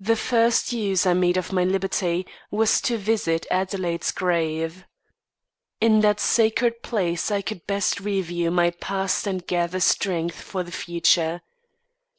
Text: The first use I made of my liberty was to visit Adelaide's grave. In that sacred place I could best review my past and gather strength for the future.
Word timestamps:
The 0.00 0.16
first 0.16 0.72
use 0.72 1.04
I 1.04 1.12
made 1.12 1.36
of 1.36 1.52
my 1.52 1.64
liberty 1.64 2.26
was 2.50 2.80
to 2.80 2.96
visit 2.96 3.46
Adelaide's 3.50 4.10
grave. 4.10 4.86
In 5.82 6.00
that 6.00 6.18
sacred 6.18 6.82
place 6.82 7.30
I 7.30 7.42
could 7.42 7.66
best 7.66 8.00
review 8.00 8.50
my 8.50 8.70
past 8.70 9.26
and 9.26 9.46
gather 9.46 9.80
strength 9.80 10.40
for 10.40 10.62
the 10.62 10.72
future. 10.72 11.42